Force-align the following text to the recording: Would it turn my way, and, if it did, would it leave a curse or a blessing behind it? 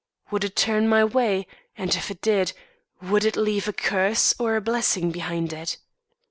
Would 0.31 0.43
it 0.43 0.55
turn 0.55 0.87
my 0.89 1.03
way, 1.05 1.45
and, 1.77 1.93
if 1.93 2.09
it 2.09 2.23
did, 2.23 2.53
would 3.03 3.23
it 3.23 3.35
leave 3.35 3.67
a 3.67 3.71
curse 3.73 4.33
or 4.39 4.55
a 4.55 4.59
blessing 4.61 5.11
behind 5.11 5.53
it? 5.53 5.77